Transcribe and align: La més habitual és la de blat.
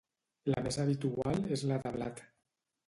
La 0.53 0.63
més 0.67 0.79
habitual 0.85 1.39
és 1.59 1.67
la 1.73 1.81
de 1.87 1.95
blat. 1.99 2.29